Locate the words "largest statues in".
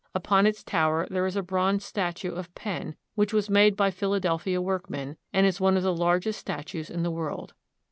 5.95-7.03